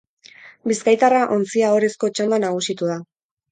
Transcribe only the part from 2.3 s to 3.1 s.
nagusitu da.